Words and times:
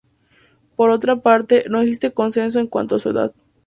Por 0.75 0.89
otra 0.89 1.17
parte, 1.17 1.65
no 1.69 1.79
existe 1.81 2.11
consenso 2.11 2.59
en 2.59 2.65
cuanto 2.65 2.95
a 2.95 2.97
su 2.97 3.11
edad. 3.11 3.35